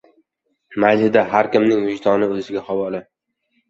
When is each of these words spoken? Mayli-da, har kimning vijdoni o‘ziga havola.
Mayli-da, 0.85 1.25
har 1.35 1.51
kimning 1.59 1.87
vijdoni 1.93 2.35
o‘ziga 2.41 2.69
havola. 2.73 3.09